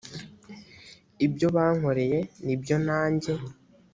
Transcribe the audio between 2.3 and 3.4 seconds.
ni byo nanjye